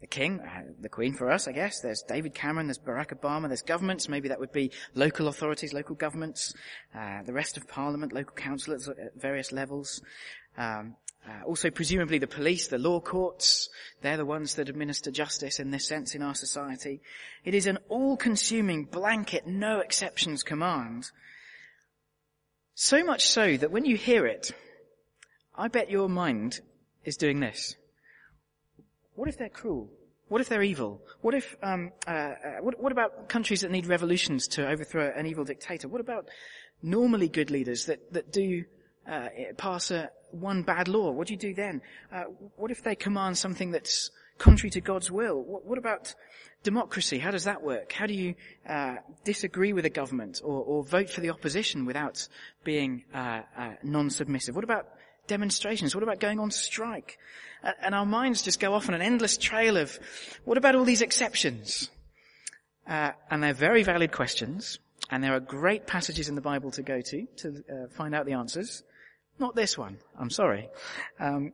[0.00, 1.80] the king, uh, the queen for us, I guess.
[1.80, 5.94] There's David Cameron, there's Barack Obama, there's governments, maybe that would be local authorities, local
[5.94, 6.54] governments,
[6.92, 10.02] uh, the rest of parliament, local councils at various levels.
[10.58, 13.68] Um, uh, also presumably the police, the law courts,
[14.00, 17.00] they're the ones that administer justice in this sense in our society.
[17.44, 21.12] It is an all-consuming blanket, no exceptions command
[22.74, 24.52] so much so that when you hear it,
[25.54, 26.60] I bet your mind
[27.04, 27.76] is doing this.
[29.14, 29.90] What if they're cruel?
[30.28, 31.02] What if they're evil?
[31.20, 35.26] What if, um, uh, uh, what, what, about countries that need revolutions to overthrow an
[35.26, 35.88] evil dictator?
[35.88, 36.26] What about
[36.82, 38.64] normally good leaders that, that do
[39.06, 41.10] uh, pass a, one bad law?
[41.10, 41.82] What do you do then?
[42.10, 42.24] Uh,
[42.56, 45.42] what if they command something that's contrary to God's will?
[45.42, 46.14] What, what about
[46.62, 47.18] democracy?
[47.18, 47.92] How does that work?
[47.92, 48.34] How do you
[48.68, 52.28] uh, disagree with a government or, or, vote for the opposition without
[52.64, 54.54] being uh, uh, non-submissive?
[54.54, 54.88] What about
[55.26, 55.94] demonstrations?
[55.94, 57.18] What about going on strike?
[57.80, 59.98] and our minds just go off on an endless trail of,
[60.44, 61.90] what about all these exceptions?
[62.86, 64.78] Uh, and they're very valid questions,
[65.10, 68.26] and there are great passages in the Bible to go to to uh, find out
[68.26, 68.82] the answers.
[69.38, 69.98] Not this one.
[70.18, 70.68] I'm sorry.
[71.20, 71.52] Um,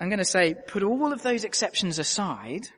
[0.00, 2.68] I'm going to say, put all of those exceptions aside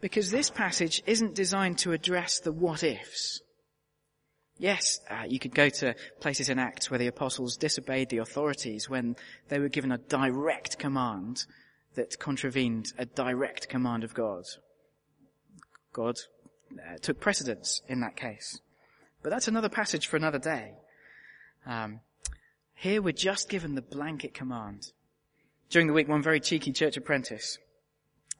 [0.00, 3.40] because this passage isn't designed to address the what ifs.
[4.58, 8.90] Yes, uh, you could go to places in Acts where the apostles disobeyed the authorities
[8.90, 9.16] when
[9.48, 11.44] they were given a direct command
[11.94, 14.44] that contravened a direct command of God.
[15.92, 16.16] God
[16.72, 18.60] uh, took precedence in that case.
[19.22, 20.74] But that's another passage for another day.
[21.66, 22.00] Um,
[22.74, 24.92] here we're just given the blanket command.
[25.70, 27.56] During the week, one very cheeky church apprentice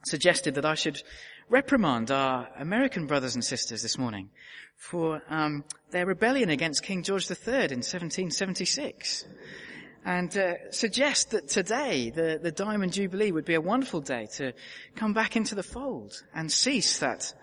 [0.03, 1.01] suggested that I should
[1.49, 4.29] reprimand our American brothers and sisters this morning
[4.75, 9.25] for um, their rebellion against King George III in 1776
[10.03, 14.53] and uh, suggest that today the, the Diamond Jubilee would be a wonderful day to
[14.95, 17.33] come back into the fold and cease that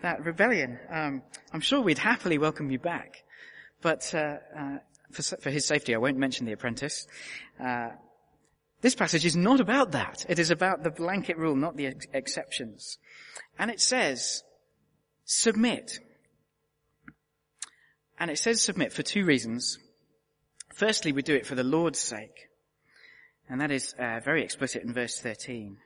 [0.00, 0.78] that rebellion.
[0.90, 3.24] Um, I'm sure we'd happily welcome you back,
[3.82, 4.78] but uh, uh,
[5.10, 7.06] for, for, his safety, I won't mention the apprentice.
[8.84, 10.26] This passage is not about that.
[10.28, 12.98] It is about the blanket rule, not the ex- exceptions.
[13.58, 14.42] And it says,
[15.24, 16.00] submit.
[18.20, 19.78] And it says submit for two reasons.
[20.76, 22.50] Firstly, we do it for the Lord's sake.
[23.48, 25.78] And that is uh, very explicit in verse 13.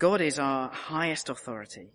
[0.00, 1.92] God is our highest authority,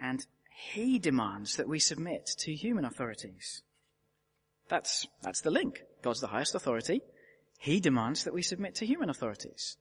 [0.00, 3.60] and He demands that we submit to human authorities.
[4.70, 5.82] That's, that's the link.
[6.00, 7.02] God's the highest authority.
[7.62, 9.76] He demands that we submit to human authorities.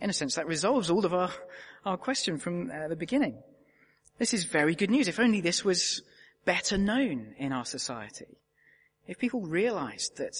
[0.00, 1.32] In a sense, that resolves all of our,
[1.84, 3.42] our question from uh, the beginning.
[4.18, 5.08] This is very good news.
[5.08, 6.00] If only this was
[6.44, 8.38] better known in our society.
[9.08, 10.36] If people realized that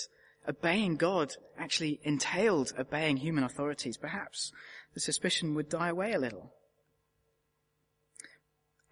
[0.49, 4.53] obeying God actually entailed obeying human authorities, perhaps
[4.95, 6.53] the suspicion would die away a little.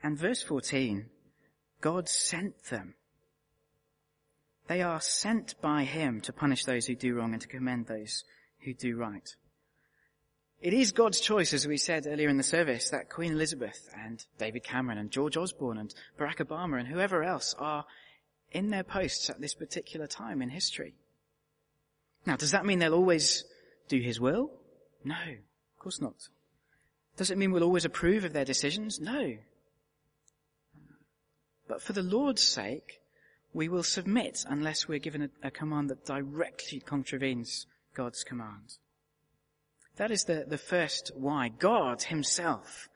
[0.02, 1.06] And verse 14,
[1.80, 2.94] God sent them.
[4.68, 8.24] They are sent by Him to punish those who do wrong and to commend those
[8.60, 9.28] who do right.
[10.60, 14.24] It is God's choice, as we said earlier in the service, that Queen Elizabeth and
[14.38, 17.84] David Cameron and George Osborne and Barack Obama and whoever else are
[18.52, 20.94] in their posts at this particular time in history.
[22.24, 23.44] Now, does that mean they'll always
[23.88, 24.50] do his will?
[25.04, 26.14] No, of course not.
[27.16, 28.98] Does it mean we'll always approve of their decisions?
[28.98, 29.36] No.
[31.68, 33.00] But for the Lord's sake,
[33.56, 37.64] we will submit unless we're given a, a command that directly contravenes
[37.94, 38.76] God's command.
[39.96, 41.48] That is the, the first why.
[41.48, 42.90] God himself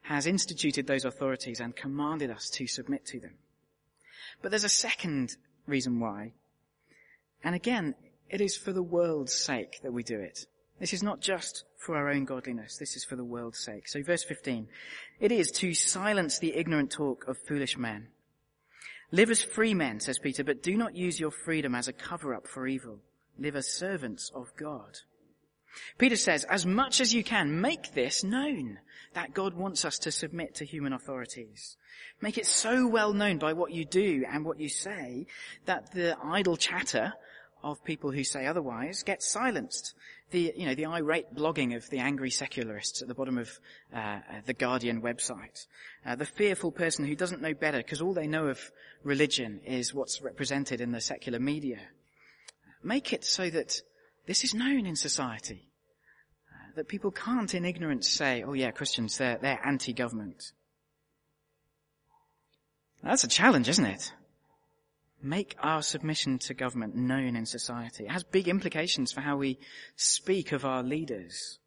[0.00, 3.34] has instituted those authorities and commanded us to submit to them.
[4.40, 6.32] But there's a second reason why.
[7.44, 7.94] And again,
[8.30, 10.46] it is for the world's sake that we do it.
[10.80, 12.78] This is not just for our own godliness.
[12.78, 13.86] This is for the world's sake.
[13.86, 14.66] So verse 15.
[15.20, 18.08] It is to silence the ignorant talk of foolish men.
[19.12, 22.46] Live as free men, says Peter, but do not use your freedom as a cover-up
[22.46, 22.98] for evil.
[23.38, 24.98] Live as servants of God.
[25.98, 28.78] Peter says, as much as you can, make this known
[29.12, 31.76] that God wants us to submit to human authorities.
[32.20, 35.26] Make it so well known by what you do and what you say
[35.66, 37.12] that the idle chatter
[37.72, 39.94] of people who say otherwise gets silenced.
[40.30, 43.48] The, you know, the irate blogging of the angry secularists at the bottom of
[43.94, 45.66] uh, uh the Guardian website.
[46.04, 48.60] Uh, the fearful person who doesn't know better because all they know of
[49.02, 51.80] religion is what's represented in the secular media.
[52.82, 53.80] Make it so that
[54.26, 55.68] this is known in society.
[56.52, 60.52] Uh, that people can't in ignorance say, oh yeah, Christians, they're, they're anti-government.
[63.02, 64.12] That's a challenge, isn't it?
[65.22, 68.04] Make our submission to government known in society.
[68.04, 69.58] It has big implications for how we
[69.96, 71.58] speak of our leaders,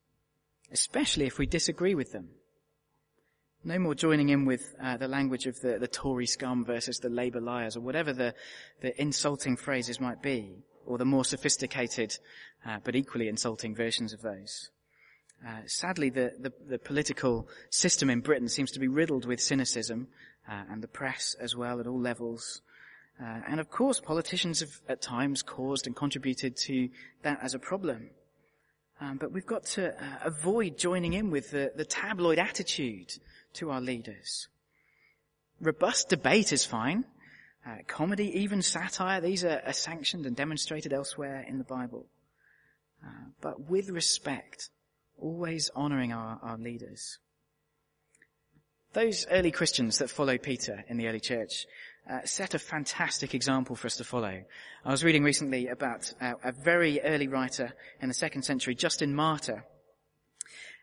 [0.71, 2.29] especially if we disagree with them.
[3.63, 7.09] No more joining in with uh, the language of the, the Tory scum versus the
[7.09, 8.33] Labour liars or whatever the,
[8.81, 12.17] the insulting phrases might be, or the more sophisticated
[12.65, 14.69] uh, but equally insulting versions of those.
[15.45, 20.07] Uh, sadly, the, the, the, political system in Britain seems to be riddled with cynicism,
[20.49, 22.61] uh, and the press as well at all levels.
[23.21, 26.89] Uh, and of course, politicians have at times caused and contributed to
[27.21, 28.09] that as a problem.
[29.01, 33.13] Um, but we've got to uh, avoid joining in with the, the tabloid attitude
[33.53, 34.47] to our leaders.
[35.61, 37.05] Robust debate is fine.
[37.65, 42.05] Uh, comedy, even satire, these are, are, sanctioned and demonstrated elsewhere in the Bible.
[43.05, 44.69] Uh, but with respect,
[45.17, 47.19] always honoring our, our leaders.
[48.93, 51.67] Those early Christians that followed Peter in the early church
[52.09, 54.43] uh, set a fantastic example for us to follow.
[54.83, 59.13] I was reading recently about uh, a very early writer in the second century, Justin
[59.13, 59.63] Martyr,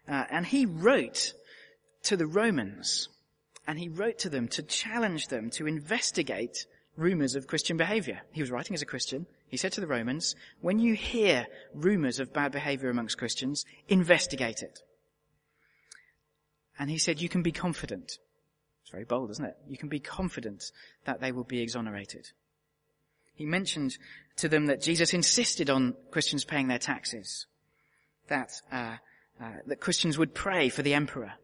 [0.09, 1.35] uh, and he wrote
[2.05, 3.09] to the Romans,
[3.67, 6.67] and he wrote to them to challenge them to investigate
[6.97, 8.21] rumors of Christian behavior.
[8.33, 9.27] He was writing as a Christian.
[9.49, 14.63] He said to the Romans, when you hear rumors of bad behavior amongst Christians, investigate
[14.63, 14.79] it.
[16.79, 18.19] And he said, you can be confident.
[18.97, 19.59] Very bold, isn't it?
[19.69, 20.73] You can be confident
[21.05, 22.31] that they will be exonerated.
[23.35, 23.99] He mentioned
[24.37, 27.45] to them that Jesus insisted on Christians paying their taxes.
[28.29, 28.97] That, uh,
[29.39, 31.35] uh, that Christians would pray for the emperor.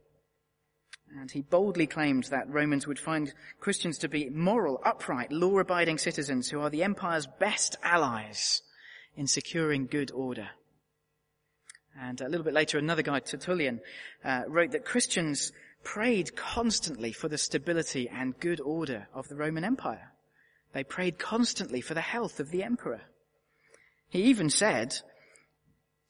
[1.20, 6.48] And he boldly claimed that Romans would find Christians to be moral, upright, law-abiding citizens
[6.48, 8.62] who are the empire's best allies
[9.14, 10.48] in securing good order.
[12.00, 13.82] And a little bit later, another guy, Tertullian,
[14.24, 15.52] uh, wrote that Christians
[15.84, 20.12] prayed constantly for the stability and good order of the Roman Empire.
[20.72, 23.02] They prayed constantly for the health of the emperor.
[24.08, 24.94] He even said,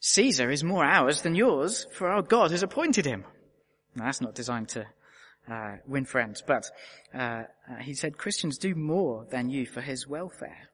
[0.01, 3.25] Caesar is more ours than yours, for our God has appointed him.
[3.95, 4.87] Now, that's not designed to
[5.51, 6.71] uh, win friends, but
[7.15, 7.45] uh,
[7.81, 10.69] he said Christians do more than you for his welfare.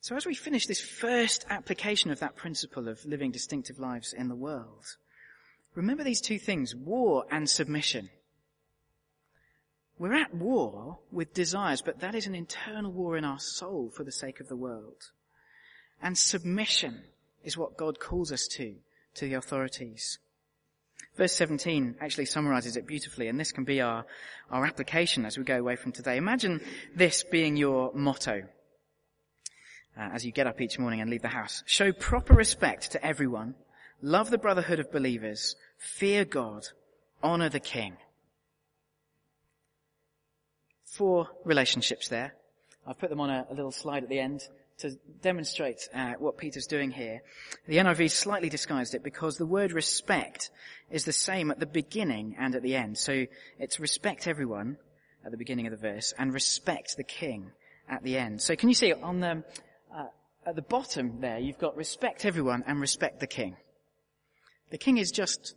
[0.00, 4.28] So as we finish this first application of that principle of living distinctive lives in
[4.28, 4.84] the world,
[5.76, 8.10] remember these two things, war and submission.
[9.98, 14.02] We're at war with desires, but that is an internal war in our soul for
[14.02, 15.10] the sake of the world.
[16.02, 17.04] And submission
[17.44, 18.74] is what God calls us to,
[19.14, 20.18] to the authorities.
[21.16, 24.04] Verse 17 actually summarizes it beautifully, and this can be our,
[24.50, 26.16] our application as we go away from today.
[26.16, 26.60] Imagine
[26.94, 28.42] this being your motto
[29.98, 31.62] uh, as you get up each morning and leave the house.
[31.64, 33.54] Show proper respect to everyone,
[34.02, 36.66] love the brotherhood of believers, fear God,
[37.22, 37.96] honor the king.
[40.84, 42.34] Four relationships there.
[42.86, 44.42] I've put them on a, a little slide at the end
[44.78, 44.90] to
[45.22, 47.22] demonstrate uh, what Peter's doing here.
[47.66, 50.50] The NIV slightly disguised it because the word respect
[50.90, 52.98] is the same at the beginning and at the end.
[52.98, 53.26] So
[53.58, 54.76] it's respect everyone
[55.24, 57.50] at the beginning of the verse and respect the king
[57.88, 58.40] at the end.
[58.40, 59.42] So can you see on the
[59.94, 60.06] uh,
[60.44, 63.56] at the bottom there, you've got respect everyone and respect the king.
[64.70, 65.54] The king is just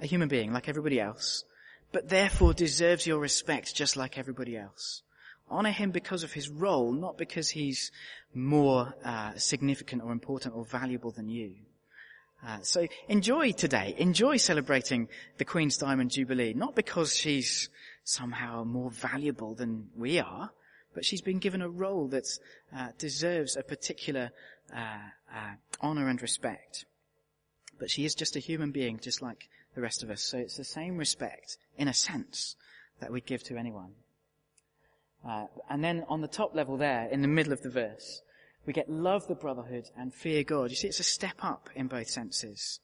[0.00, 1.44] a human being like everybody else,
[1.92, 5.02] but therefore deserves your respect just like everybody else.
[5.48, 7.90] Honor him because of his role, not because he's
[8.34, 11.54] more uh, significant or important or valuable than you.
[12.46, 13.94] Uh, so enjoy today.
[13.96, 17.70] Enjoy celebrating the Queen's Diamond Jubilee, not because she's
[18.04, 20.50] somehow more valuable than we are,
[20.94, 22.26] but she's been given a role that
[22.76, 24.30] uh, deserves a particular
[24.74, 24.98] uh,
[25.34, 26.84] uh, honor and respect.
[27.78, 30.22] But she is just a human being, just like the rest of us.
[30.22, 32.56] So it's the same respect, in a sense,
[33.00, 33.92] that we give to anyone.
[35.26, 38.22] Uh, and then on the top level there, in the middle of the verse,
[38.66, 40.70] we get love the brotherhood and fear God.
[40.70, 42.80] You see, it's a step up in both senses.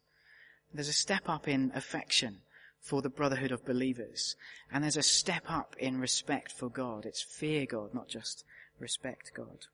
[0.73, 2.39] There's a step up in affection
[2.81, 4.37] for the brotherhood of believers.
[4.73, 7.05] And there's a step up in respect for God.
[7.05, 8.45] It's fear God, not just
[8.79, 9.67] respect God.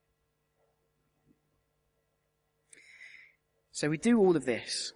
[3.73, 4.93] So we do all of this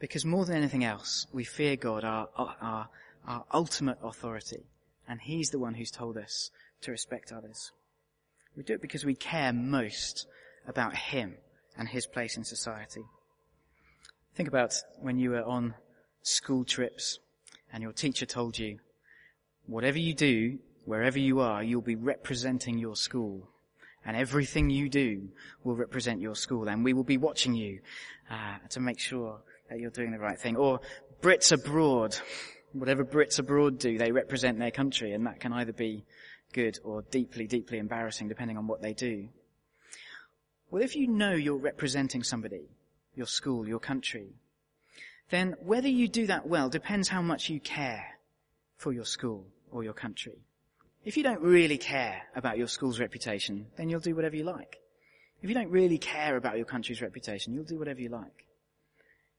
[0.00, 2.88] because more than anything else, we fear God, our, our,
[3.26, 4.64] our ultimate authority.
[5.08, 6.50] And He's the one who's told us
[6.82, 7.72] to respect others.
[8.56, 10.26] We do it because we care most
[10.66, 11.36] about Him
[11.76, 13.02] and His place in society.
[14.34, 15.74] Think about when you were on
[16.22, 17.18] school trips
[17.72, 18.78] and your teacher told you,
[19.66, 23.48] whatever you do, wherever you are, you'll be representing your school.
[24.04, 25.28] And everything you do
[25.64, 26.68] will represent your school.
[26.68, 27.80] And we will be watching you
[28.30, 29.40] uh, to make sure
[29.76, 30.56] you're doing the right thing.
[30.56, 30.80] Or
[31.20, 32.16] Brits abroad,
[32.72, 35.12] whatever Brits abroad do, they represent their country.
[35.12, 36.04] And that can either be
[36.52, 39.28] good or deeply, deeply embarrassing depending on what they do.
[40.70, 42.68] Well, if you know you're representing somebody,
[43.14, 44.34] your school, your country,
[45.30, 48.04] then whether you do that well depends how much you care
[48.76, 50.38] for your school or your country.
[51.04, 54.78] If you don't really care about your school's reputation, then you'll do whatever you like.
[55.42, 58.47] If you don't really care about your country's reputation, you'll do whatever you like.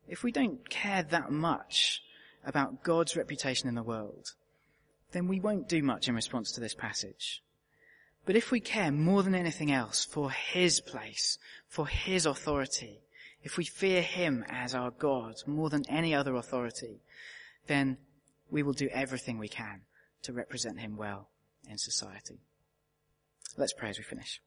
[0.10, 2.02] If we don't care that much
[2.44, 4.34] about God's reputation in the world,
[5.12, 7.44] then we won't do much in response to this passage.
[8.26, 11.38] But if we care more than anything else for His place,
[11.68, 13.02] for His authority,
[13.44, 17.02] if we fear Him as our God more than any other authority,
[17.68, 17.98] then
[18.52, 19.82] we will do everything we can
[20.24, 21.30] to represent Him well
[21.70, 22.40] in society.
[23.58, 24.42] Let's pray as we finish.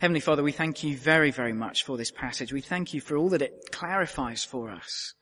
[0.00, 2.54] Heavenly Father, we thank you very, very much for this passage.
[2.54, 5.12] We thank you for all that it clarifies for us.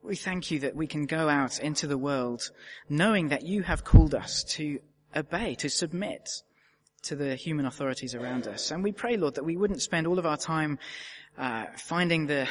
[0.00, 2.52] We thank you that we can go out into the world
[2.88, 4.78] knowing that you have called us to
[5.16, 6.30] obey, to submit,
[7.02, 8.70] to the human authorities around us.
[8.70, 10.78] And we pray, Lord, that we wouldn't spend all of our time
[11.36, 12.46] uh, finding the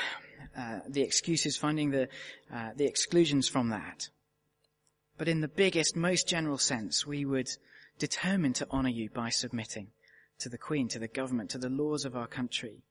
[0.57, 2.09] uh, the excuses, finding the
[2.53, 4.09] uh, the exclusions from that.
[5.17, 7.47] But in the biggest, most general sense, we would
[7.97, 9.91] determine to honour you by submitting
[10.39, 12.83] to the Queen, to the government, to the laws of our country.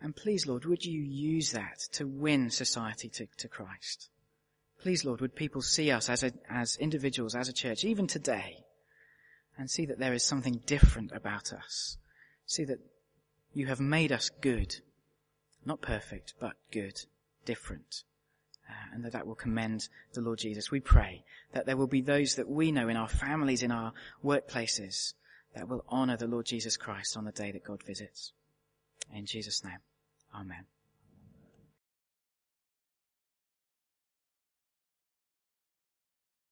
[0.00, 4.10] And please, Lord, would you use that to win society to, to Christ?
[4.80, 8.64] Please, Lord, would people see us as a, as individuals, as a church, even today,
[9.56, 11.96] and see that there is something different about us.
[12.46, 12.80] See that
[13.54, 14.76] you have made us good.
[15.64, 17.00] Not perfect, but good.
[17.46, 18.02] Different.
[18.68, 20.70] Uh, and that that will commend the Lord Jesus.
[20.70, 23.92] We pray that there will be those that we know in our families, in our
[24.24, 25.14] workplaces,
[25.54, 28.32] that will honor the Lord Jesus Christ on the day that God visits.
[29.14, 29.78] In Jesus' name,
[30.34, 30.66] Amen.